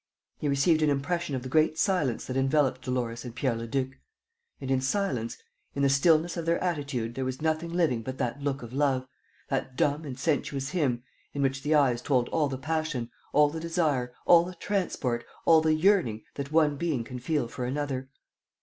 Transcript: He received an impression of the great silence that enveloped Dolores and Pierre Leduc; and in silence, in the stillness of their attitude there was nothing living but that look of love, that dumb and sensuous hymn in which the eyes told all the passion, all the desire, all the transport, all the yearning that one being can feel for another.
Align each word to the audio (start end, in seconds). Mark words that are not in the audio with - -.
He 0.39 0.47
received 0.49 0.81
an 0.81 0.89
impression 0.89 1.35
of 1.35 1.43
the 1.43 1.47
great 1.47 1.77
silence 1.77 2.25
that 2.25 2.35
enveloped 2.35 2.81
Dolores 2.81 3.23
and 3.23 3.35
Pierre 3.35 3.55
Leduc; 3.55 3.99
and 4.59 4.71
in 4.71 4.81
silence, 4.81 5.37
in 5.75 5.83
the 5.83 5.91
stillness 5.91 6.35
of 6.35 6.47
their 6.47 6.57
attitude 6.57 7.13
there 7.13 7.23
was 7.23 7.39
nothing 7.39 7.71
living 7.71 8.01
but 8.01 8.17
that 8.17 8.41
look 8.41 8.63
of 8.63 8.73
love, 8.73 9.05
that 9.49 9.75
dumb 9.75 10.03
and 10.03 10.17
sensuous 10.17 10.69
hymn 10.71 11.03
in 11.35 11.43
which 11.43 11.61
the 11.61 11.75
eyes 11.75 12.01
told 12.01 12.29
all 12.29 12.47
the 12.49 12.57
passion, 12.57 13.11
all 13.31 13.51
the 13.51 13.59
desire, 13.59 14.11
all 14.25 14.43
the 14.43 14.55
transport, 14.55 15.23
all 15.45 15.61
the 15.61 15.75
yearning 15.75 16.23
that 16.33 16.51
one 16.51 16.77
being 16.77 17.03
can 17.03 17.19
feel 17.19 17.47
for 17.47 17.63
another. 17.65 18.09